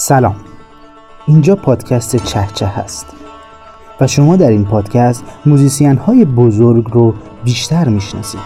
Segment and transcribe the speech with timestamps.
[0.00, 0.36] سلام.
[1.26, 3.06] اینجا پادکست چهچه هست
[4.00, 7.14] و شما در این پادکست موزیسین های بزرگ رو
[7.44, 8.40] بیشتر می‌شناسید.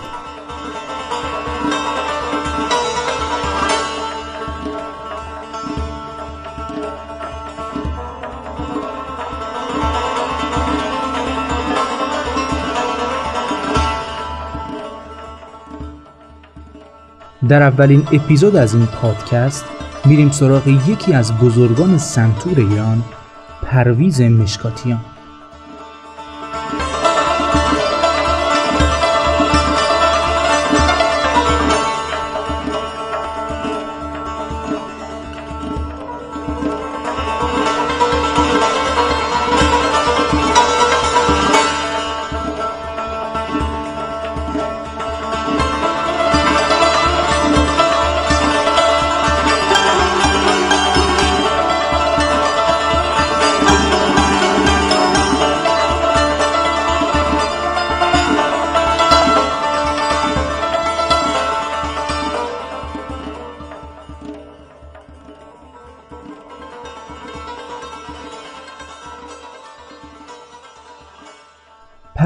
[17.49, 19.65] در اولین اپیزود از این پادکست
[20.05, 23.05] میریم سراغ یکی از بزرگان سنتور ایران
[23.63, 25.01] پرویز مشکاتیان.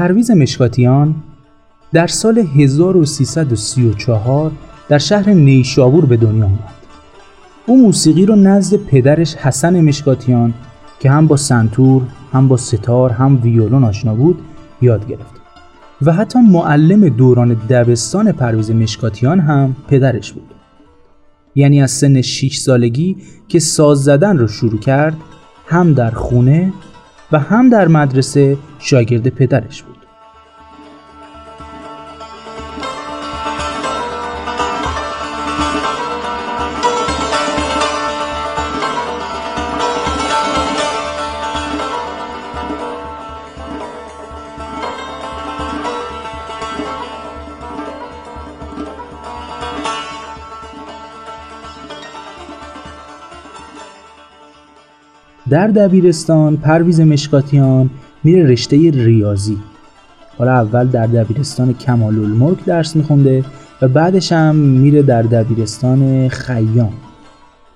[0.07, 1.15] پرویز مشکاتیان
[1.93, 4.51] در سال 1334
[4.89, 6.73] در شهر نیشابور به دنیا آمد.
[7.65, 10.53] او موسیقی رو نزد پدرش حسن مشکاتیان
[10.99, 12.01] که هم با سنتور،
[12.33, 14.41] هم با ستار، هم ویولون آشنا بود
[14.81, 15.41] یاد گرفت.
[16.01, 20.53] و حتی معلم دوران دبستان پرویز مشکاتیان هم پدرش بود.
[21.55, 25.17] یعنی از سن 6 سالگی که ساز زدن رو شروع کرد
[25.65, 26.73] هم در خونه
[27.31, 29.96] و هم در مدرسه شاگرد پدرش بود.
[55.49, 57.89] در دبیرستان پرویز مشکاتیان
[58.23, 59.57] میره رشته ریاضی.
[60.37, 63.45] حالا اول در دبیرستان کمال الملک درس میخونده
[63.81, 66.93] و بعدش هم میره در دبیرستان خیام.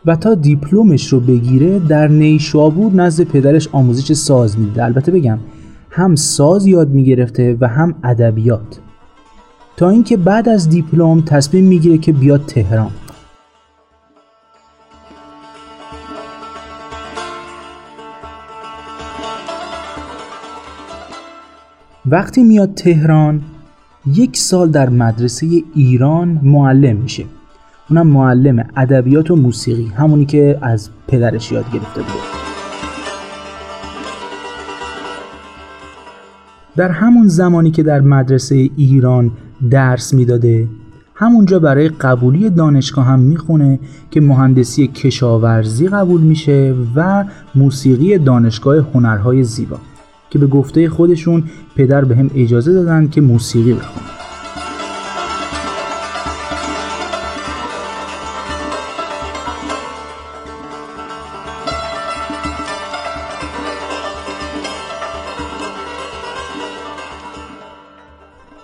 [0.05, 4.83] و تا دیپلمش رو بگیره در نیشابور نزد پدرش آموزش ساز میده.
[4.83, 5.39] البته بگم
[5.89, 8.79] هم ساز یاد می‌گرفته و هم ادبیات.
[9.77, 12.91] تا اینکه بعد از دیپلم تصمیم می‌گیره که بیاد تهران.
[22.11, 23.41] وقتی میاد تهران
[24.05, 27.25] یک سال در مدرسه ایران معلم میشه.
[27.89, 32.21] اونم معلم ادبیات و موسیقی همونی که از پدرش یاد گرفته بود
[36.75, 39.31] در همون زمانی که در مدرسه ایران
[39.69, 40.67] درس می‌داده
[41.15, 43.79] همونجا برای قبولی دانشگاه هم می‌خونه
[44.11, 49.77] که مهندسی کشاورزی قبول میشه و موسیقی دانشگاه هنرهای زیبا.
[50.31, 51.43] که به گفته خودشون
[51.75, 54.05] پدر به هم اجازه دادن که موسیقی بخونم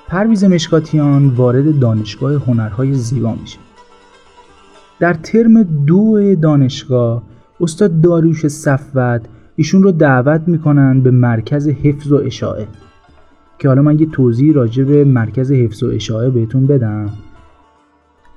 [0.07, 3.57] پرویز مشکاتیان وارد دانشگاه هنرهای زیبا میشه.
[4.99, 7.23] در ترم دو دانشگاه
[7.61, 9.21] استاد داریوش صفوت
[9.59, 12.67] ایشون رو دعوت می‌کنن به مرکز حفظ و اشاعه.
[13.59, 17.09] که حالا من یه توضیح راجع به مرکز حفظ و اشاعه بهتون بدم.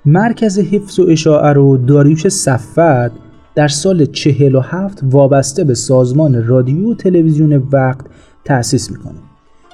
[0.05, 3.13] مرکز حفظ و اشاعه رو داریوش صفت
[3.55, 8.07] در سال 47 وابسته به سازمان رادیو و تلویزیون وقت
[8.45, 9.19] تأسیس می‌کنه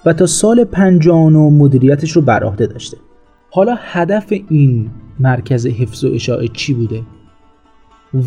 [0.07, 2.97] و تا سال 59 مدیریتش رو بر عهده داشته.
[3.51, 4.91] حالا هدف این
[5.21, 7.03] مرکز حفظ و اشاعه چی بوده؟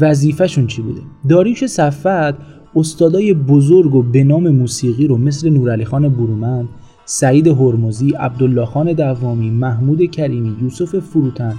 [0.01, 6.09] وظیفهشون چی بوده؟ داریوش صفت استادای بزرگ و به نام موسیقی رو مثل نورعلی خان
[6.09, 6.69] برومند،
[7.05, 11.55] سعید هرمزی، عبدالله خان دوامی، محمود کریمی، یوسف فروتن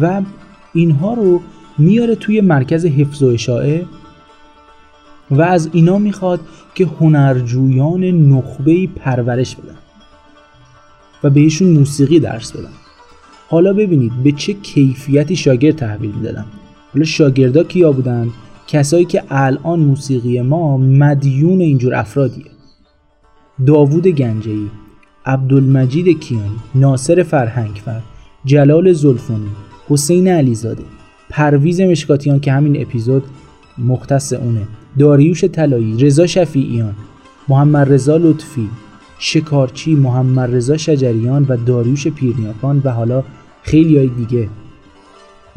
[0.00, 0.22] و
[0.74, 1.40] اینها رو
[1.78, 3.86] میاره توی مرکز حفظ و اشاعه
[5.30, 6.40] و از اینا می‌خواد
[6.74, 9.76] که هنرجویان نخبه پرورش بدن
[11.24, 12.72] و بهشون موسیقی درس بدن.
[13.48, 16.44] حالا ببینید به چه کیفیتی شاگرد تحویل می‌دادن.
[16.92, 18.28] حالا شاگردا کیا بودن؟
[18.66, 22.44] کسایی که الان موسیقی ما مدیون اینجور افرادیه.
[23.66, 24.70] داوود گنجهی
[25.26, 28.00] عبدالمجید کیانی ناصر فرهنگفر
[28.44, 29.50] جلال زلفونی
[29.88, 30.82] حسین علیزاده
[31.30, 33.24] پرویز مشکاتیان که همین اپیزود
[33.78, 34.62] مختص اونه
[34.98, 36.94] داریوش طلایی رضا شفیعیان
[37.48, 38.68] محمد رضا لطفی
[39.18, 43.24] شکارچی محمد رضا شجریان و داریوش پیرنیاکان و حالا
[43.62, 44.48] خیلی های دیگه.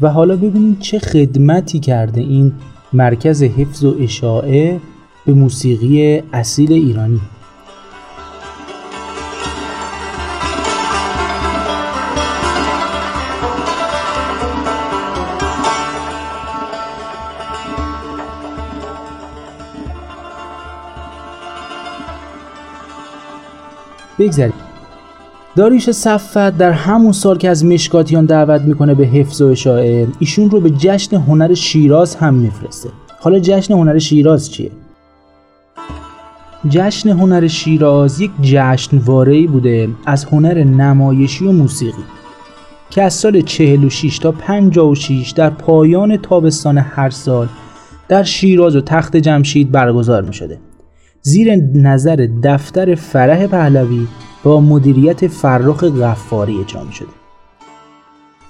[0.00, 2.52] و حالا ببینید چه خدمتی کرده این
[2.92, 4.80] مرکز حفظ و اشاعه
[5.26, 7.20] به موسیقی اصیل ایرانی.
[24.18, 24.57] بگذاریم
[25.58, 30.50] داریوش صفت در همون سال که از مشکاتیان دعوت می‌کنه به حفظ و اشاعه ایشون
[30.50, 32.88] رو به جشن هنر شیراز هم میفرسته
[33.20, 34.70] حالا جشن هنر شیراز چیه؟
[36.68, 42.04] جشن هنر شیراز یک جشنواره‌ای بوده از هنر نمایشی و موسیقی
[42.90, 47.48] که از سال 46 تا 56 در پایان تابستان هر سال
[48.08, 50.58] در شیراز و تخت جمشید برگزار می شده.
[51.22, 54.06] زیر نظر دفتر فرح پهلوی
[54.42, 57.08] با مدیریت فرخ غفاری اجرا شده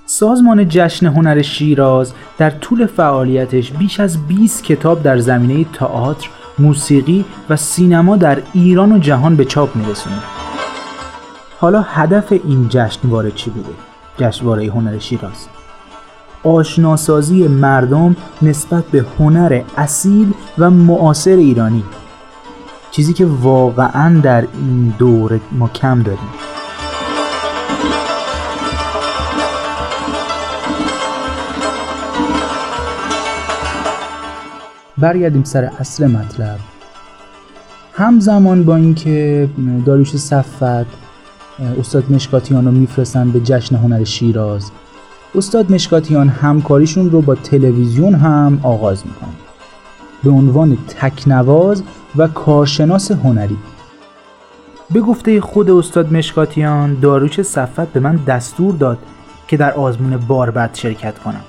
[0.06, 7.24] سازمان جشن هنر شیراز در طول فعالیتش بیش از 20 کتاب در زمینه تئاتر، موسیقی
[7.50, 10.16] و سینما در ایران و جهان به چاپ میرسونه.
[11.58, 13.68] حالا هدف این جشنواره چی بوده؟
[14.18, 15.48] جشنواره هنر شیراز
[16.44, 21.84] آشناسازی مردم نسبت به هنر اصیل و معاصر ایرانی
[22.90, 26.28] چیزی که واقعا در این دور ما کم داریم.
[34.98, 36.58] برگردیم سر اصل مطلب.
[37.92, 39.48] همزمان با اینکه
[39.86, 40.86] داریوش صفت
[41.78, 44.70] استاد مشکاتیان رو میفرستن به جشن هنر شیراز
[45.34, 49.47] استاد مشکاتیان همکاریشون رو با تلویزیون هم آغاز می‌کنن.
[50.24, 51.82] به عنوان تکنواز
[52.16, 53.56] و کارشناس هنری.
[54.90, 58.98] به گفته خود استاد مشکاتیان داروش صفت به من دستور داد
[59.48, 61.44] که در آزمون باربد شرکت کنم.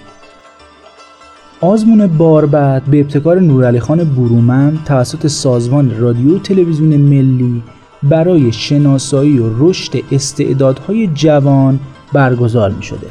[1.62, 7.64] آزمون باربد به ابتکار نورعلی خان برومند توسط سازمان رادیو تلویزیون ملی
[8.04, 11.80] برای شناسایی و رشد استعدادهای جوان
[12.14, 13.08] برگزار می شده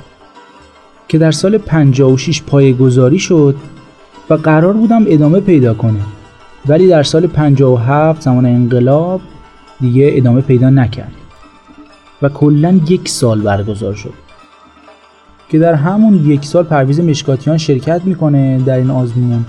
[1.09, 3.57] که در سال 56 پایگذاری شد
[4.31, 6.01] و قرار بودم ادامه پیدا کنه
[6.67, 9.21] ولی در سال 57 زمان انقلاب
[9.81, 11.13] دیگه ادامه پیدا نکرد.
[12.23, 14.13] و کلا یک سال برگزار شد.
[15.49, 19.45] که در همون یک سال پرویز مشکاتیان شرکت می‌کنه در این آزمون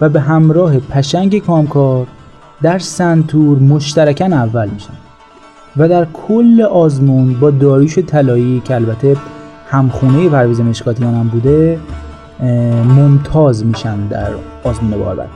[0.00, 2.06] و به همراه پشنگ کامکار
[2.62, 4.94] در سنتور مشترکن اول میشن.
[5.76, 9.16] و در کل آزمون با داریوش طلایی که البته
[9.68, 11.78] همخونه پرویز مشکاتیان هم بوده
[12.40, 14.30] ممتاز میشن در
[14.64, 15.28] آزمون باربد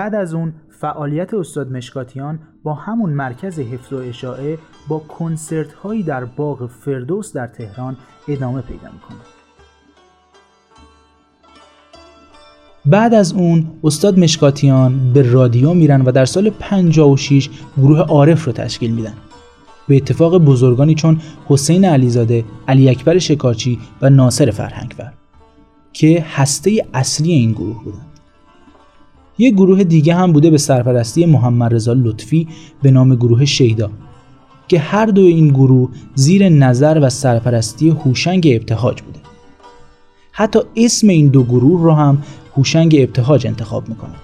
[0.00, 6.02] بعد از اون فعالیت استاد مشکاتیان با همون مرکز حفظ و اشاعه با کنسرت هایی
[6.02, 7.96] در باغ فردوس در تهران
[8.28, 9.18] ادامه پیدا می‌کنه.
[12.86, 18.52] بعد از اون استاد مشکاتیان به رادیو میرن و در سال 56 گروه عارف رو
[18.52, 19.14] تشکیل میدن.
[19.88, 25.12] به اتفاق بزرگانی چون حسین علیزاده، علی اکبر شکارچی و ناصر فرهنگور
[25.92, 28.09] که هسته اصلی این گروه بودن.
[29.40, 32.48] یک گروه دیگه هم بوده به سرپرستی محمد رضا لطفی
[32.82, 33.90] به نام گروه شیدا
[34.68, 39.18] که هر دو این گروه زیر نظر و سرپرستی هوشنگ ابتهاج بوده.
[40.32, 42.22] حتی اسم این دو گروه رو هم
[42.56, 44.14] هوشنگ ابتهاج انتخاب می‌کنه.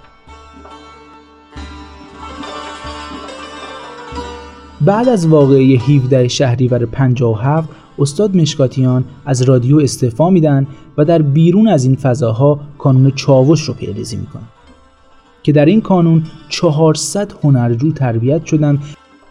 [4.80, 7.68] بعد از واقعه 17 شهریور 57
[7.98, 10.66] استاد مشکاتیان از رادیو استعفا میدن
[10.98, 14.55] و در بیرون از این فضاها کانون چاوش رو پیریزی می‌کنن.
[15.46, 18.78] که در این کانون 400 هنرجو تربیت شدن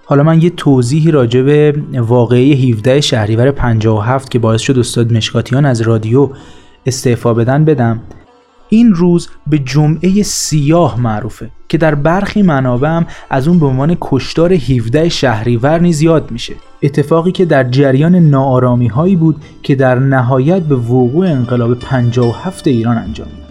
[0.06, 5.66] حالا من یه توضیحی راجع به واقعه 17 شهریور 57 که باعث شد استاد مشکاتیان
[5.66, 6.30] از رادیو
[6.86, 8.02] استعفا بدن بدم.
[8.70, 13.98] این روز به جمعه سیاه معروفه که در برخی منابع هم از اون به عنوان
[14.02, 16.54] کشتار 17 شهریور نیز یاد میشه.
[16.84, 22.98] اتفاقی که در جریان ناآرامی هایی بود که در نهایت به وقوع انقلاب 57 ایران
[22.98, 23.45] انجام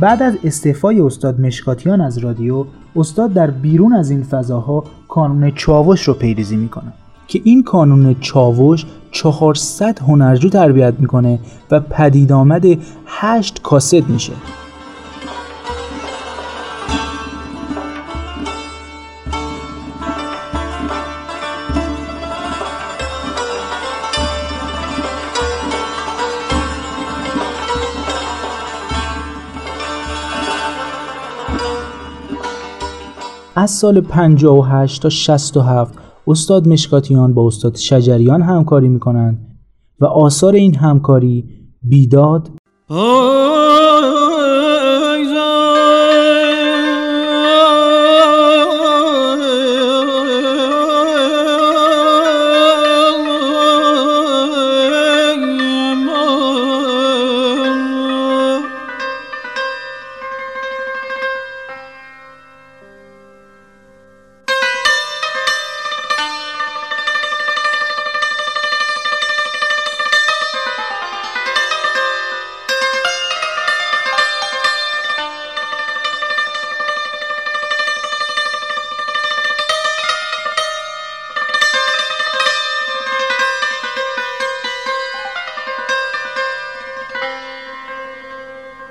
[0.00, 2.64] بعد از استعفای استاد مشکاتیان از رادیو
[2.96, 6.92] استاد در بیرون از این فضاها کانون چاوش رو پیریزی می‌کنه
[7.28, 11.38] که این کانون چاوش 400 هنرجو تربیت می‌کنه
[11.70, 12.64] و پدید آمد
[13.06, 14.32] 8 کاست میشه.
[33.66, 35.94] از سال 58 تا 67
[36.26, 39.58] استاد مشکاتیان با استاد شجریان همکاری می‌کنند
[40.00, 41.44] و آثار این همکاری
[41.82, 42.50] بیداد.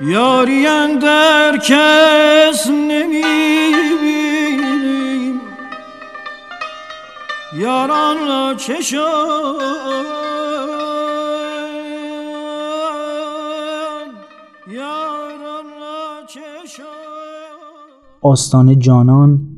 [0.02, 3.26] یاریم در کس نمی‌بینیم.
[7.54, 8.82] یاران را چه
[18.22, 19.55] آستان جانان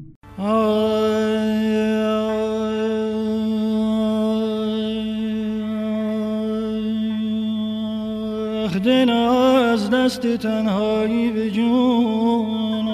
[10.17, 12.88] دست تنهایی به جون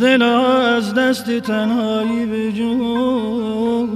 [0.00, 3.92] دل از دست تنهایی به جون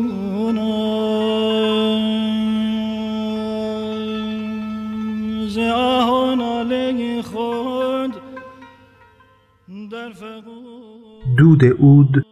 [5.49, 8.13] ز آه ناله خود
[9.91, 12.27] در فقود دود اود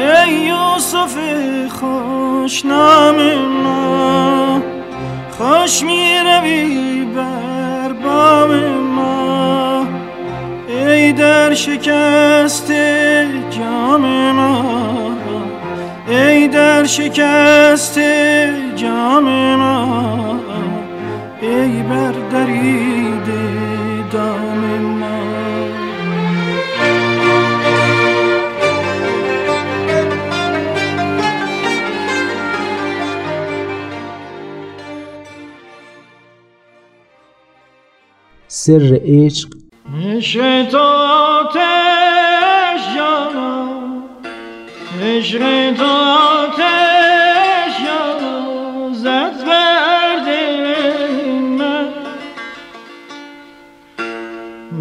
[0.00, 1.16] ای یوسف
[1.68, 3.16] خوش نام
[3.62, 4.62] ما.
[5.38, 9.86] خوش می روی بر بام ما.
[10.68, 12.72] ای در شکست
[13.50, 14.64] جام ما.
[16.08, 17.98] ای در شکست
[18.76, 19.24] جام
[19.56, 20.40] ما.
[21.42, 22.99] ای بر دریده
[38.62, 39.48] سر عشق.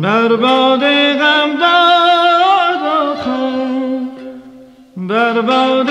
[0.01, 0.83] بر باد
[1.19, 3.59] غم داد آخر
[4.97, 5.88] بر باد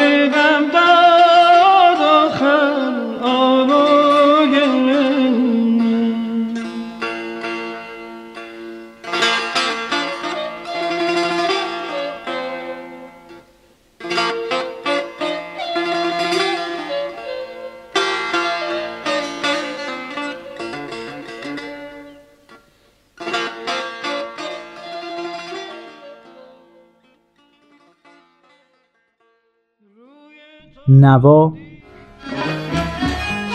[31.08, 31.52] نوا.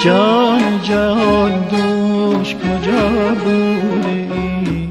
[0.04, 3.06] جان جهان دوش کجا
[3.44, 4.90] بوده ای؟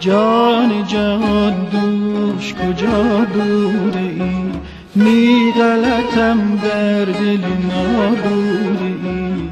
[0.00, 4.52] جان جهان دوش کجا بوده ای؟
[4.94, 9.50] می غلطم در دل نابودی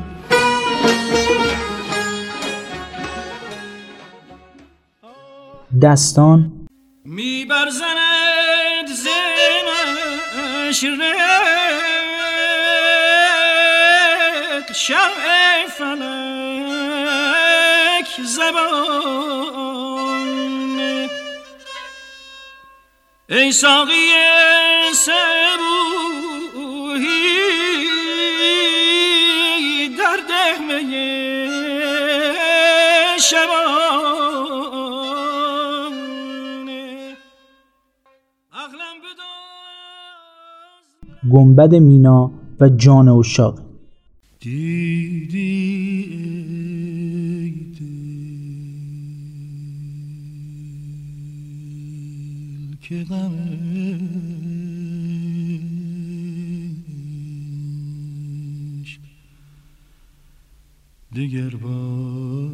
[5.82, 6.60] دستان.
[7.20, 11.92] می برزند زنش رق
[14.72, 17.00] شمع فلک
[18.24, 19.20] زبان.
[23.28, 24.12] ای ساقی
[24.92, 25.18] سبوهی
[29.88, 30.82] در دهمه
[33.18, 34.50] شبانه
[41.30, 43.62] گنبد مینا و جان اشاق
[52.90, 53.04] که
[61.16, 62.50] دگر بار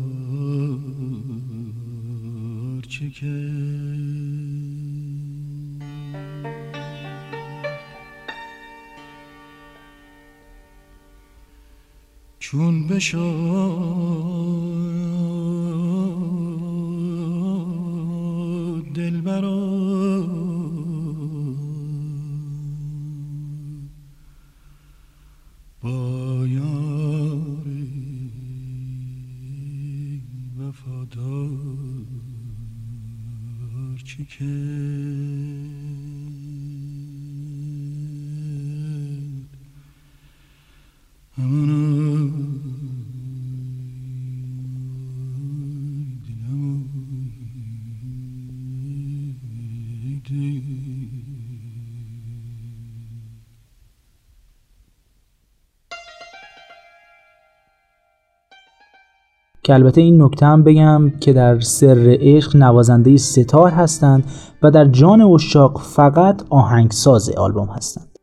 [2.89, 4.06] چکد
[12.47, 13.17] چون بشد
[18.95, 19.67] دلبرا.
[25.83, 27.67] با یار
[30.59, 31.51] وفادار
[34.39, 34.67] کرد
[41.39, 41.76] همانا
[59.67, 64.25] که البته این نکته هم بگم که در سر عشق نوازنده ستار هستند
[64.63, 68.16] و در جان اشاق فقط آهنگساز آلبوم هستند.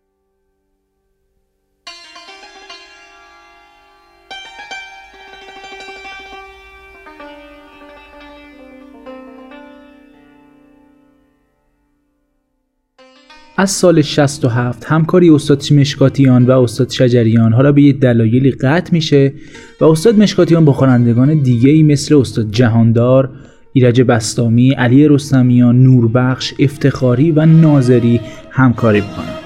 [13.63, 19.33] از سال 67 همکاری استاد مشکاتیان و استاد شجریان حالا به یه دلایلی قطع میشه
[19.81, 23.29] و استاد مشکاتیان با خوانندگان دیگه ای مثل استاد جهاندار،
[23.73, 29.42] ایرج بستامی، علی رستمیان، نوربخش، افتخاری و ناظری همکاری می‌کنن.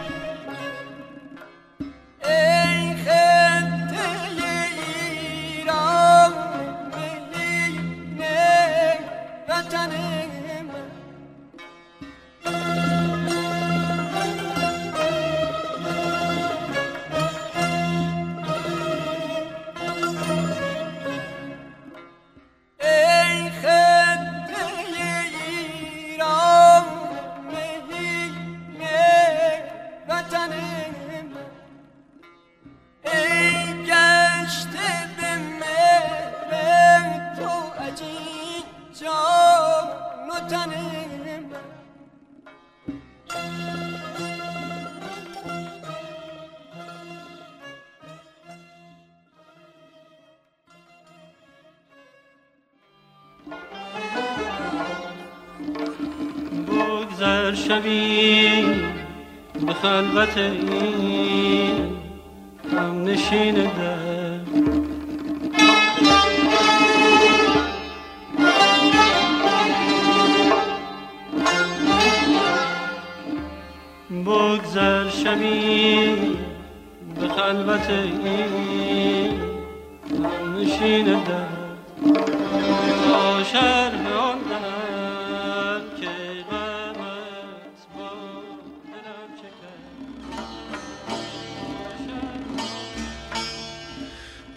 [56.68, 58.64] بگذر شبی
[59.66, 61.98] به خلوت این
[62.72, 64.38] هم نشین در
[74.26, 76.16] بگذر شبی
[77.20, 79.32] به خلوت این
[80.12, 81.57] هم نشین در
[83.52, 84.04] شرح
[86.00, 86.10] که
[86.52, 86.68] با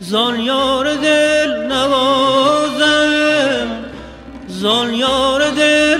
[0.00, 3.68] زان یار دل نوازم
[4.48, 5.99] زان یار دل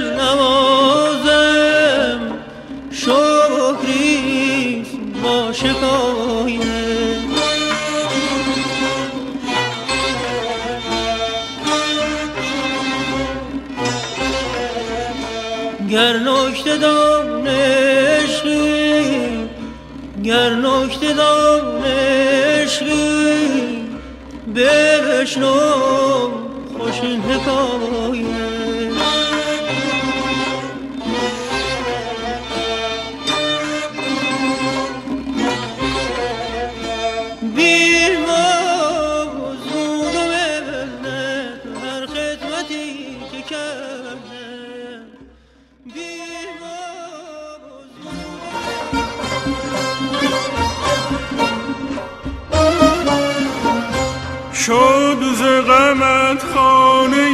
[15.91, 18.51] گر نکته دانشی
[20.25, 22.61] گر نکته دانشی
[24.55, 25.55] بشنو
[26.79, 28.50] خوش این حکایت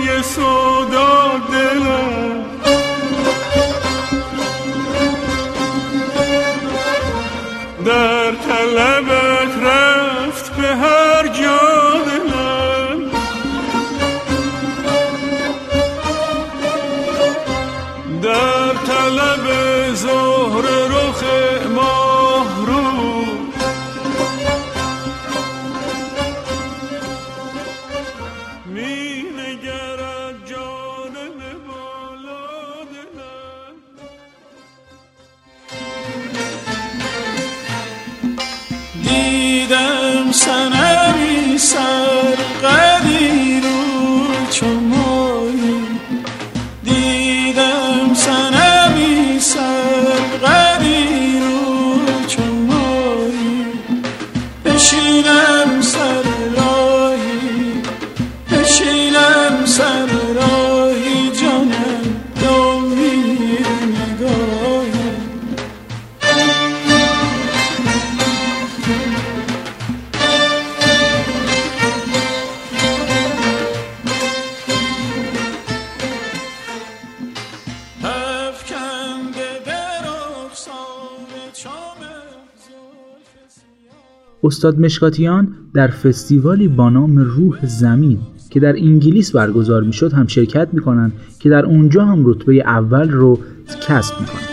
[0.06, 2.44] های سودا دلم.
[7.84, 11.28] در طلبت رفت به هر
[84.46, 88.18] استاد مشکاتیان در فستیوالی با نام روح زمین
[88.50, 93.38] که در انگلیس برگزار می‌شد هم شرکت می‌کنند که در اونجا هم رتبه اول رو
[93.88, 94.48] کسب می‌کنند.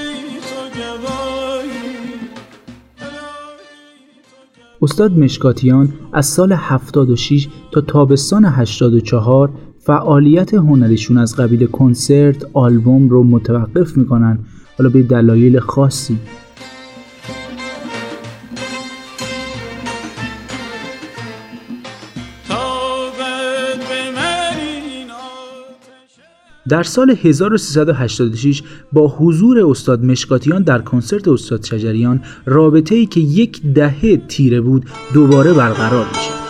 [4.81, 13.23] استاد مشکاتیان از سال 76 تا تابستان 84 فعالیت هنریشون از قبیل کنسرت، آلبوم رو
[13.23, 14.39] متوقف می‌کنن
[14.77, 16.19] حالا به دلایل خاصی
[26.69, 33.61] در سال 1386 با حضور استاد مشکاتیان در کنسرت استاد شجریان رابطه ای که یک
[33.61, 36.42] دهه تیره بود دوباره برقرار میشه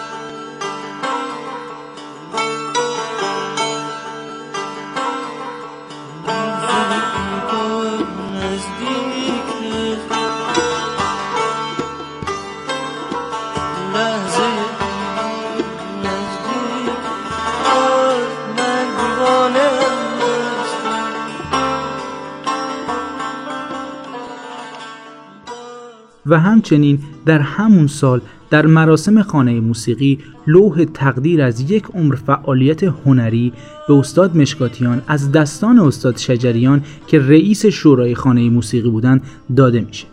[26.25, 32.83] و همچنین در همون سال در مراسم خانه موسیقی لوح تقدیر از یک عمر فعالیت
[32.83, 33.53] هنری
[33.87, 39.21] به استاد مشکاتیان از دستان استاد شجریان که رئیس شورای خانه موسیقی بودند
[39.57, 40.07] داده میشه.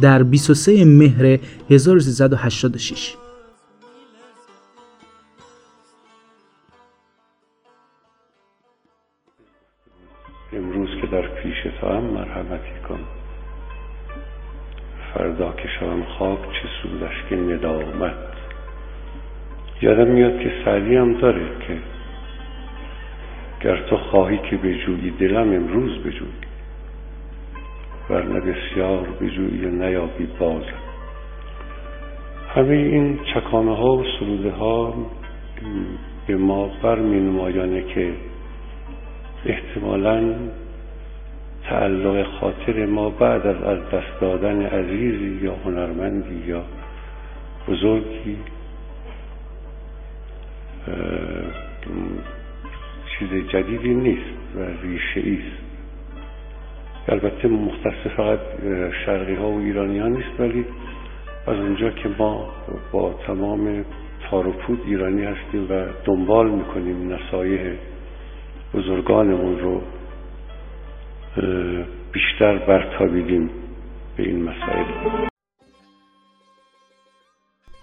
[0.00, 1.38] در 23 مهر
[1.70, 3.14] 1386
[10.52, 12.75] امروز که در پیش تو هم مرحمتی.
[15.16, 18.12] فردا که شوم خاک چه سودش که ندامت.
[19.82, 21.78] یادم میاد که سعدی هم داره که
[23.60, 26.28] گر تو خواهی که بجویی دلم امروز بجوی.
[28.10, 30.86] ورنه بسیار بجویی و نیابی بازم
[32.54, 34.94] همه این چکانه ها و سروده ها
[36.26, 38.12] به ما بر می که
[39.46, 40.34] احتمالاً
[41.68, 46.62] تعلق خاطر ما بعد از از دست دادن عزیزی یا هنرمندی یا
[47.68, 48.36] بزرگی
[53.18, 55.66] چیز جدیدی نیست و ریشه است.
[57.08, 58.38] البته مختص فقط
[59.04, 60.64] شرقی ها و ایرانی ها نیست ولی
[61.46, 62.48] از اونجا که ما
[62.92, 63.84] با تمام
[64.30, 67.60] تاروپود ایرانی هستیم و دنبال می‌کنیم نصایح
[68.74, 69.82] بزرگانمون رو
[72.12, 73.50] بیشتر برتابیدیم
[74.16, 75.26] به این مسائل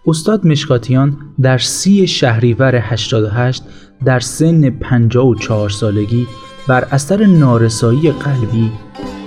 [0.07, 3.63] استاد مشکاتیان در سی شهریور 88
[4.05, 6.27] در سن 54 سالگی
[6.67, 8.71] بر اثر نارسایی قلبی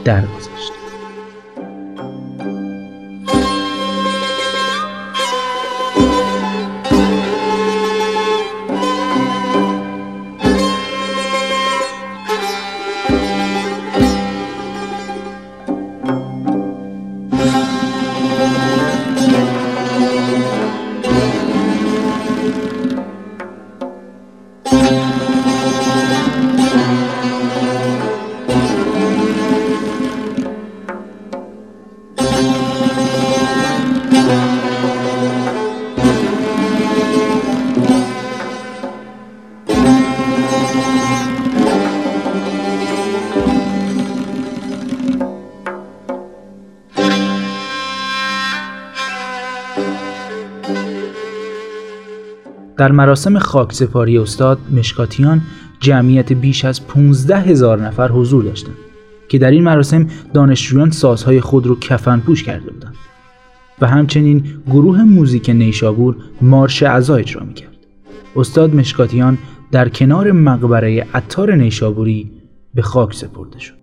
[0.05, 0.86] درگذشت.
[52.77, 55.43] در مراسم خاکسپاری استاد مشکاتیان
[55.81, 58.77] جمعیت بیش از 15 هزار نفر حضور داشتند
[59.29, 62.95] که در این مراسم دانشجویان سازهای خود رو کفن پوش کرده بودند
[63.81, 67.77] و همچنین گروه موزیک نیشابور مارش عزا اجرا می‌کرد.
[68.37, 69.39] استاد مشکاتیان
[69.73, 72.31] در کنار مقبره عطار نیشابوری
[72.75, 73.77] به خاک سپرده شد.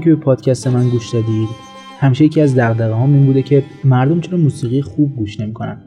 [0.00, 1.48] ممنونم که به پادکست من گوش دادید.
[1.98, 5.82] همیشه یکی از دغدغه هام این بوده که مردم چرا موسیقی خوب گوش نمی‌کنن.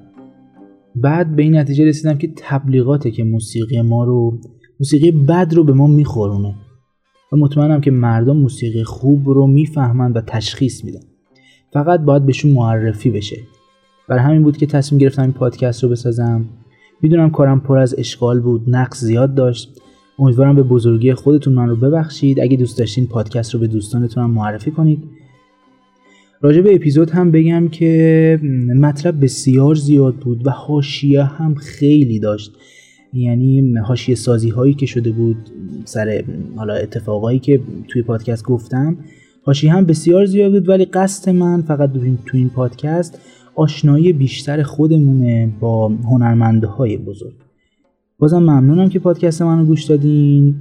[0.95, 4.39] بعد به این نتیجه رسیدم که تبلیغاته که موسیقی ما رو
[4.79, 6.55] موسیقی بد رو به ما میخورونه
[7.31, 11.03] و مطمئنم که مردم موسیقی خوب رو می‌فهمن و تشخیص میدن.
[11.73, 13.37] فقط باید بهشون معرفی بشه.
[14.09, 16.45] برای همین بود که تصمیم گرفتم این پادکست رو بسازم.
[17.01, 19.81] می‌دونم کارم پر از اشغال بود نقص زیاد داشت.
[20.19, 22.39] امیدوارم به بزرگی خودتون من رو ببخشید.
[22.39, 25.03] اگه دوست داشتین پادکست رو به دوستانتون معرفی کنید.
[26.41, 28.39] راجع به اپیزود هم بگم که
[28.75, 32.51] مطلب بسیار زیاد بود و حاشیه هم خیلی داشت.
[33.13, 35.37] یعنی حاشیه سازی هایی که شده بود
[35.85, 36.23] سر
[36.55, 38.97] حالا اتفاقایی که توی پادکست گفتم
[39.43, 40.69] حاشیه هم بسیار زیاد بود.
[40.69, 41.93] ولی قصد من فقط
[42.25, 43.19] تو این پادکست
[43.55, 47.42] آشنایی بیشتر خودمونه با هنرمنده های بزرگ.
[48.19, 50.55] بازم ممنونم که پادکست منو گوش دادین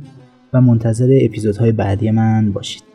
[0.53, 2.92] و منتظر اپیزودهای بعدی من باشید.